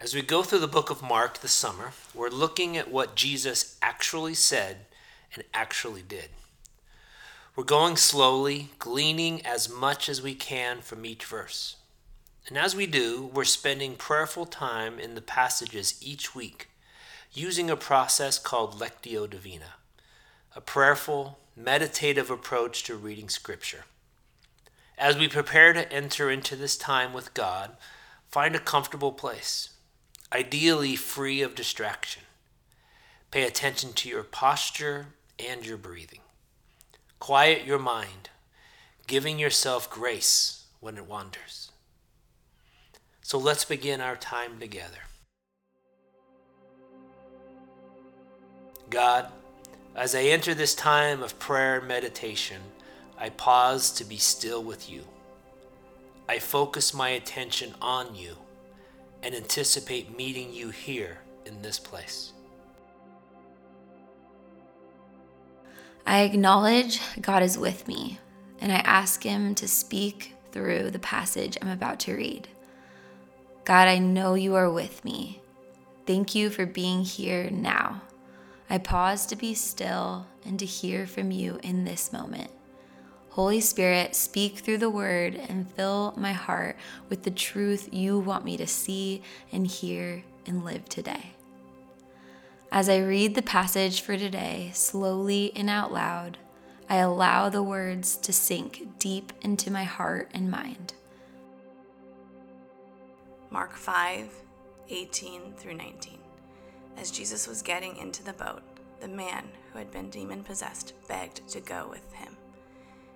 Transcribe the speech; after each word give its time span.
As 0.00 0.14
we 0.14 0.22
go 0.22 0.44
through 0.44 0.60
the 0.60 0.68
book 0.68 0.90
of 0.90 1.02
Mark 1.02 1.40
this 1.40 1.50
summer, 1.50 1.90
we're 2.14 2.28
looking 2.28 2.76
at 2.76 2.88
what 2.88 3.16
Jesus 3.16 3.76
actually 3.82 4.34
said 4.34 4.86
and 5.34 5.42
actually 5.52 6.02
did. 6.02 6.28
We're 7.56 7.64
going 7.64 7.96
slowly, 7.96 8.70
gleaning 8.78 9.44
as 9.44 9.68
much 9.68 10.08
as 10.08 10.22
we 10.22 10.36
can 10.36 10.82
from 10.82 11.04
each 11.04 11.24
verse. 11.24 11.74
And 12.46 12.56
as 12.56 12.76
we 12.76 12.86
do, 12.86 13.28
we're 13.34 13.42
spending 13.42 13.96
prayerful 13.96 14.46
time 14.46 15.00
in 15.00 15.16
the 15.16 15.20
passages 15.20 15.98
each 16.00 16.32
week, 16.32 16.68
using 17.32 17.68
a 17.68 17.76
process 17.76 18.38
called 18.38 18.78
Lectio 18.78 19.28
Divina, 19.28 19.74
a 20.54 20.60
prayerful, 20.60 21.40
meditative 21.56 22.30
approach 22.30 22.84
to 22.84 22.94
reading 22.94 23.28
Scripture. 23.28 23.84
As 24.96 25.18
we 25.18 25.26
prepare 25.26 25.72
to 25.72 25.92
enter 25.92 26.30
into 26.30 26.54
this 26.54 26.76
time 26.76 27.12
with 27.12 27.34
God, 27.34 27.76
find 28.28 28.54
a 28.54 28.60
comfortable 28.60 29.10
place 29.10 29.70
ideally 30.32 30.96
free 30.96 31.42
of 31.42 31.54
distraction. 31.54 32.22
Pay 33.30 33.44
attention 33.44 33.92
to 33.94 34.08
your 34.08 34.22
posture 34.22 35.06
and 35.38 35.64
your 35.64 35.76
breathing. 35.76 36.20
Quiet 37.18 37.64
your 37.64 37.78
mind, 37.78 38.30
giving 39.06 39.38
yourself 39.38 39.90
grace 39.90 40.64
when 40.80 40.96
it 40.96 41.06
wanders. 41.06 41.70
So 43.22 43.38
let's 43.38 43.64
begin 43.64 44.00
our 44.00 44.16
time 44.16 44.58
together. 44.58 45.00
God, 48.88 49.30
as 49.94 50.14
I 50.14 50.22
enter 50.22 50.54
this 50.54 50.74
time 50.74 51.22
of 51.22 51.38
prayer 51.38 51.78
and 51.78 51.88
meditation, 51.88 52.62
I 53.18 53.30
pause 53.30 53.90
to 53.92 54.04
be 54.04 54.16
still 54.16 54.62
with 54.62 54.88
you. 54.88 55.04
I 56.28 56.38
focus 56.38 56.94
my 56.94 57.10
attention 57.10 57.74
on 57.82 58.14
you 58.14 58.36
and 59.22 59.34
anticipate 59.34 60.16
meeting 60.16 60.52
you 60.52 60.70
here 60.70 61.18
in 61.46 61.60
this 61.62 61.78
place. 61.78 62.32
I 66.06 66.20
acknowledge 66.20 67.00
God 67.20 67.42
is 67.42 67.58
with 67.58 67.86
me, 67.86 68.18
and 68.60 68.72
I 68.72 68.76
ask 68.76 69.22
Him 69.22 69.54
to 69.56 69.68
speak 69.68 70.34
through 70.52 70.90
the 70.90 70.98
passage 70.98 71.58
I'm 71.60 71.68
about 71.68 72.00
to 72.00 72.14
read. 72.14 72.48
God, 73.64 73.88
I 73.88 73.98
know 73.98 74.34
you 74.34 74.54
are 74.54 74.70
with 74.70 75.04
me. 75.04 75.42
Thank 76.06 76.34
you 76.34 76.48
for 76.48 76.64
being 76.64 77.04
here 77.04 77.50
now. 77.50 78.00
I 78.70 78.78
pause 78.78 79.26
to 79.26 79.36
be 79.36 79.52
still 79.52 80.26
and 80.46 80.58
to 80.58 80.64
hear 80.64 81.06
from 81.06 81.30
you 81.30 81.58
in 81.62 81.84
this 81.84 82.12
moment. 82.12 82.50
Holy 83.38 83.60
Spirit, 83.60 84.16
speak 84.16 84.58
through 84.58 84.78
the 84.78 84.90
word 84.90 85.36
and 85.36 85.70
fill 85.70 86.12
my 86.16 86.32
heart 86.32 86.76
with 87.08 87.22
the 87.22 87.30
truth 87.30 87.88
you 87.92 88.18
want 88.18 88.44
me 88.44 88.56
to 88.56 88.66
see 88.66 89.22
and 89.52 89.64
hear 89.64 90.24
and 90.44 90.64
live 90.64 90.88
today. 90.88 91.34
As 92.72 92.88
I 92.88 92.98
read 92.98 93.36
the 93.36 93.42
passage 93.42 94.00
for 94.00 94.18
today, 94.18 94.72
slowly 94.74 95.52
and 95.54 95.70
out 95.70 95.92
loud, 95.92 96.38
I 96.90 96.96
allow 96.96 97.48
the 97.48 97.62
words 97.62 98.16
to 98.16 98.32
sink 98.32 98.98
deep 98.98 99.32
into 99.40 99.70
my 99.70 99.84
heart 99.84 100.32
and 100.34 100.50
mind. 100.50 100.94
Mark 103.50 103.76
5 103.76 104.34
18 104.88 105.52
through 105.56 105.74
19. 105.74 106.18
As 106.96 107.12
Jesus 107.12 107.46
was 107.46 107.62
getting 107.62 107.98
into 107.98 108.24
the 108.24 108.32
boat, 108.32 108.62
the 108.98 109.06
man 109.06 109.44
who 109.72 109.78
had 109.78 109.92
been 109.92 110.10
demon 110.10 110.42
possessed 110.42 110.94
begged 111.06 111.46
to 111.50 111.60
go 111.60 111.86
with 111.88 112.12
him. 112.14 112.37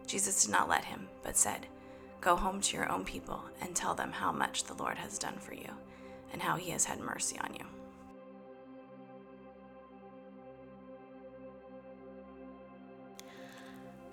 Jesus 0.06 0.42
did 0.44 0.52
not 0.52 0.68
let 0.68 0.84
him, 0.84 1.08
but 1.22 1.36
said, 1.36 1.66
Go 2.20 2.36
home 2.36 2.60
to 2.60 2.76
your 2.76 2.90
own 2.90 3.04
people 3.04 3.42
and 3.60 3.74
tell 3.74 3.94
them 3.94 4.12
how 4.12 4.30
much 4.30 4.64
the 4.64 4.74
Lord 4.74 4.96
has 4.98 5.18
done 5.18 5.38
for 5.38 5.54
you 5.54 5.70
and 6.32 6.40
how 6.40 6.56
he 6.56 6.70
has 6.70 6.84
had 6.84 7.00
mercy 7.00 7.38
on 7.40 7.54
you. 7.54 7.64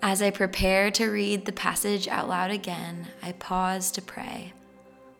As 0.02 0.22
I 0.22 0.30
prepare 0.30 0.90
to 0.92 1.10
read 1.10 1.44
the 1.44 1.52
passage 1.52 2.08
out 2.08 2.28
loud 2.28 2.50
again, 2.50 3.08
I 3.22 3.32
pause 3.32 3.90
to 3.92 4.02
pray. 4.02 4.54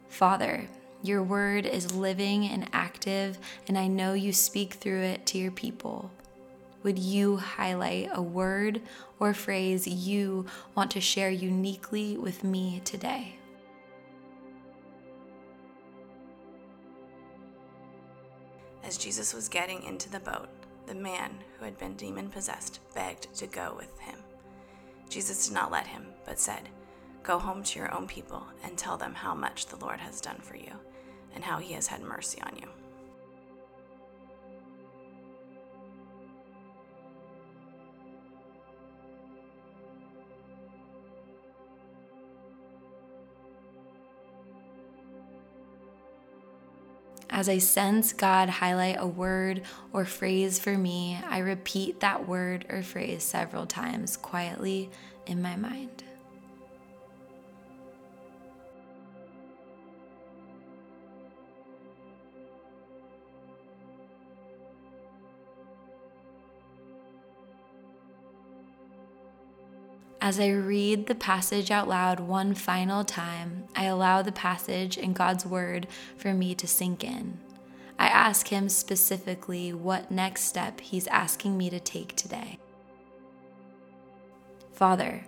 Father, 0.09 0.69
your 1.03 1.23
word 1.23 1.67
is 1.67 1.95
living 1.95 2.47
and 2.47 2.69
active, 2.73 3.39
and 3.69 3.79
I 3.79 3.87
know 3.87 4.15
you 4.15 4.33
speak 4.33 4.75
through 4.75 5.03
it 5.03 5.27
to 5.27 5.39
your 5.39 5.51
people 5.51 6.11
would 6.83 6.99
you 6.99 7.37
highlight 7.37 8.09
a 8.13 8.23
word 8.23 8.81
or 9.19 9.35
phrase 9.35 9.87
you 9.87 10.47
want 10.75 10.91
to 10.93 11.01
share 11.01 11.31
uniquely 11.31 12.17
with 12.17 12.43
me 12.43 12.81
today? 12.85 13.37
As 18.83 18.97
Jesus 18.97 19.35
was 19.35 19.49
getting 19.49 19.83
into 19.85 20.11
the 20.11 20.21
boat, 20.21 20.49
the 20.87 20.95
man 20.95 21.33
who 21.59 21.65
had 21.65 21.79
been 21.79 21.95
demon 21.95 22.29
possessed 22.29 22.81
begged 22.95 23.33
to 23.35 23.47
go 23.47 23.75
with 23.77 23.97
him. 24.01 24.19
Jesus 25.09 25.47
did 25.47 25.55
not 25.55 25.71
let 25.71 25.87
him, 25.87 26.07
but 26.25 26.41
said, 26.41 26.69
Go 27.23 27.39
home 27.39 27.63
to 27.63 27.79
your 27.79 27.95
own 27.95 28.07
people 28.07 28.45
and 28.65 28.77
tell 28.79 28.97
them 28.97 29.15
how 29.15 29.35
much 29.35 29.67
the 29.67 29.77
Lord 29.77 30.01
has 30.01 30.21
done 30.21 30.39
for 30.41 30.57
you 30.57 30.73
and 31.35 31.45
how 31.45 31.59
he 31.59 31.75
has 31.75 31.87
had 31.87 32.01
mercy 32.01 32.41
on 32.43 32.57
you. 32.57 32.69
As 47.41 47.49
I 47.49 47.57
sense 47.57 48.13
God 48.13 48.51
highlight 48.51 48.97
a 48.99 49.07
word 49.07 49.63
or 49.95 50.05
phrase 50.05 50.59
for 50.59 50.77
me, 50.77 51.19
I 51.27 51.39
repeat 51.39 52.01
that 52.01 52.29
word 52.29 52.67
or 52.69 52.83
phrase 52.83 53.23
several 53.23 53.65
times 53.65 54.19
quietly 54.19 54.91
in 55.25 55.41
my 55.41 55.57
mind. 55.57 56.05
As 70.23 70.39
I 70.39 70.49
read 70.49 71.07
the 71.07 71.15
passage 71.15 71.71
out 71.71 71.89
loud 71.89 72.21
one 72.21 72.53
final 72.55 73.05
time, 73.05 73.65
I 73.75 73.85
allow 73.85 74.21
the 74.21 74.33
passage 74.33 74.99
in 74.99 75.15
God's 75.15 75.47
Word 75.47 75.87
for 76.19 76.35
me 76.35 76.55
to 76.57 76.69
sink 76.69 77.03
in. 77.03 77.39
I 77.99 78.09
ask 78.09 78.49
Him 78.49 78.69
specifically 78.69 79.73
what 79.73 80.11
next 80.11 80.43
step 80.43 80.81
He's 80.81 81.07
asking 81.07 81.57
me 81.57 81.71
to 81.71 81.81
take 81.81 82.17
today. 82.17 82.59
Father, 84.75 85.25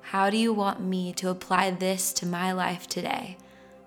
how 0.00 0.30
do 0.30 0.36
you 0.36 0.52
want 0.52 0.80
me 0.80 1.12
to 1.14 1.30
apply 1.30 1.72
this 1.72 2.12
to 2.12 2.26
my 2.26 2.52
life 2.52 2.86
today? 2.86 3.38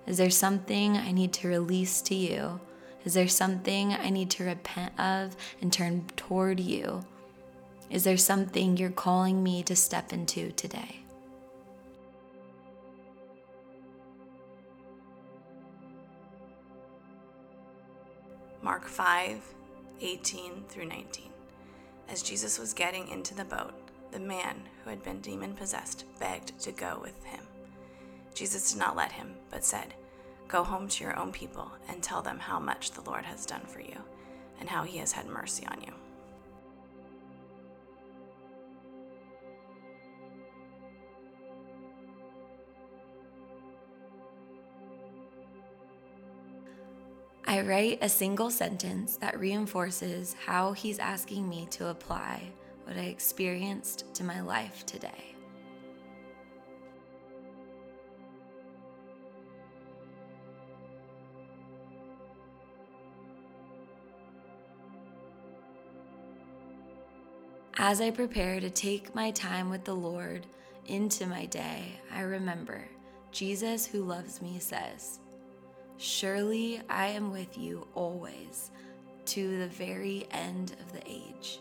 Is 0.05 0.17
there 0.17 0.29
something 0.29 0.97
I 0.97 1.13
need 1.13 1.31
to 1.33 1.47
release 1.47 2.01
to 2.03 2.15
you? 2.15 2.59
Is 3.05 3.13
there 3.13 3.29
something 3.29 3.93
I 3.93 4.09
need 4.09 4.29
to 4.31 4.43
repent 4.43 4.99
of 4.99 5.37
and 5.61 5.71
turn 5.71 6.03
toward 6.17 6.59
you? 6.59 7.05
Is 7.89 8.03
there 8.03 8.17
something 8.17 8.77
you're 8.77 8.91
calling 8.91 9.41
me 9.41 9.63
to 9.63 9.75
step 9.75 10.13
into 10.13 10.51
today? 10.51 10.99
Mark 18.61 18.87
5 18.87 19.41
18 20.01 20.63
through 20.69 20.85
19. 20.85 21.31
As 22.07 22.21
Jesus 22.21 22.59
was 22.59 22.73
getting 22.73 23.07
into 23.07 23.33
the 23.33 23.43
boat, 23.43 23.73
the 24.11 24.19
man 24.19 24.61
who 24.83 24.91
had 24.91 25.03
been 25.03 25.19
demon 25.19 25.53
possessed 25.53 26.05
begged 26.19 26.57
to 26.59 26.71
go 26.71 26.99
with 27.01 27.23
him. 27.25 27.41
Jesus 28.35 28.71
did 28.71 28.79
not 28.79 28.95
let 28.95 29.11
him, 29.11 29.33
but 29.49 29.65
said, 29.65 29.95
Go 30.47 30.63
home 30.63 30.87
to 30.89 31.03
your 31.03 31.17
own 31.17 31.31
people 31.31 31.71
and 31.87 32.01
tell 32.01 32.21
them 32.21 32.39
how 32.39 32.59
much 32.59 32.91
the 32.91 33.01
Lord 33.01 33.25
has 33.25 33.45
done 33.45 33.65
for 33.65 33.81
you 33.81 33.97
and 34.59 34.69
how 34.69 34.83
he 34.83 34.99
has 34.99 35.11
had 35.11 35.27
mercy 35.27 35.65
on 35.67 35.81
you. 35.81 35.93
I 47.49 47.61
write 47.61 47.97
a 48.03 48.09
single 48.09 48.51
sentence 48.51 49.17
that 49.17 49.39
reinforces 49.39 50.35
how 50.45 50.73
he's 50.73 50.99
asking 50.99 51.49
me 51.49 51.67
to 51.71 51.87
apply 51.87 52.43
what 52.83 52.95
I 52.95 53.05
experienced 53.05 54.05
to 54.13 54.23
my 54.23 54.39
life 54.41 54.85
today. 54.85 55.33
As 67.79 67.99
I 67.99 68.11
prepare 68.11 68.59
to 68.59 68.69
take 68.69 69.15
my 69.15 69.31
time 69.31 69.71
with 69.71 69.85
the 69.85 69.95
Lord 69.95 70.45
into 70.85 71.25
my 71.25 71.47
day, 71.47 71.99
I 72.13 72.21
remember 72.21 72.87
Jesus, 73.31 73.87
who 73.87 74.03
loves 74.03 74.39
me, 74.39 74.59
says, 74.59 75.19
Surely 76.01 76.81
I 76.89 77.07
am 77.07 77.29
with 77.29 77.57
you 77.57 77.85
always, 77.93 78.71
to 79.25 79.59
the 79.59 79.67
very 79.67 80.25
end 80.31 80.73
of 80.79 80.93
the 80.93 81.01
age. 81.05 81.59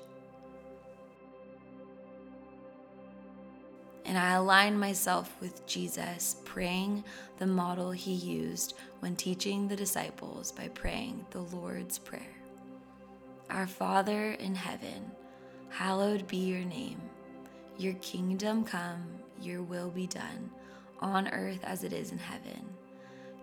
And 4.05 4.17
I 4.17 4.35
align 4.35 4.79
myself 4.79 5.37
with 5.41 5.67
Jesus, 5.67 6.37
praying 6.45 7.03
the 7.39 7.49
model 7.49 7.91
he 7.91 8.13
used 8.13 8.75
when 9.01 9.17
teaching 9.17 9.67
the 9.67 9.75
disciples 9.75 10.53
by 10.53 10.69
praying 10.69 11.27
the 11.31 11.41
Lord's 11.41 11.99
Prayer. 11.99 12.23
Our 13.51 13.67
Father 13.67 14.31
in 14.35 14.55
heaven, 14.55 15.11
hallowed 15.69 16.29
be 16.29 16.37
your 16.37 16.65
name. 16.65 17.01
Your 17.77 17.95
kingdom 17.95 18.63
come, 18.63 19.05
your 19.43 19.63
will 19.63 19.91
be 19.91 20.07
done, 20.07 20.49
on 21.01 21.27
earth 21.29 21.65
as 21.65 21.83
it 21.83 21.93
is 21.93 22.13
in 22.13 22.19
heaven. 22.19 22.65